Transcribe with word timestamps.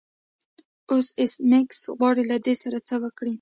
او 0.89 0.97
ایس 1.19 1.33
میکس 1.49 1.79
غواړي 1.97 2.23
له 2.31 2.37
دې 2.45 2.55
سره 2.63 2.77
څه 2.87 2.95
وکړي 3.03 3.29